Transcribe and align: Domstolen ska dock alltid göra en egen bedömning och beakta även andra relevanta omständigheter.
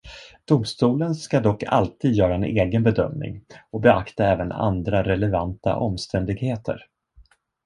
Domstolen 0.45 1.15
ska 1.15 1.39
dock 1.39 1.63
alltid 1.63 2.13
göra 2.13 2.35
en 2.35 2.43
egen 2.43 2.83
bedömning 2.83 3.41
och 3.71 3.81
beakta 3.81 4.25
även 4.25 4.51
andra 4.51 5.03
relevanta 5.03 5.75
omständigheter. 5.75 6.85